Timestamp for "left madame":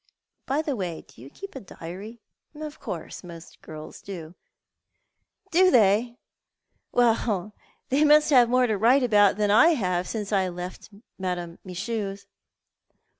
10.49-11.59